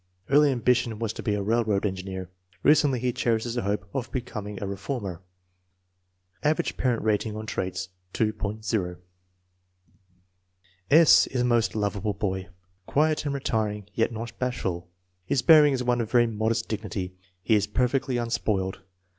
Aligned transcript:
*' 0.17 0.29
Early 0.31 0.51
ambition 0.51 0.97
was 0.97 1.13
to 1.13 1.21
be 1.21 1.35
a 1.35 1.43
railroad 1.43 1.85
engineer. 1.85 2.31
Recently 2.63 2.99
he 2.99 3.13
cherishes 3.13 3.53
the 3.53 3.61
hope 3.61 3.87
of 3.93 4.11
becoming 4.11 4.59
a 4.59 4.65
reformer! 4.65 5.21
Average 6.41 6.75
parent 6.75 7.03
rating 7.03 7.35
on 7.35 7.45
traits, 7.45 7.89
2.00. 8.15 8.97
S. 10.89 11.27
is 11.27 11.41
a 11.41 11.45
most 11.45 11.75
lovable 11.75 12.13
boy, 12.15 12.49
quiet 12.87 13.25
and 13.25 13.35
retiring 13.35 13.87
yet 13.93 14.11
not 14.11 14.33
bashful. 14.39 14.89
His 15.23 15.43
bearing 15.43 15.73
is 15.73 15.83
one 15.83 16.01
of 16.01 16.09
very 16.09 16.25
modest 16.25 16.67
dignity. 16.67 17.13
He 17.43 17.53
is 17.53 17.67
perfectly 17.67 18.17
unspoiled. 18.17 18.79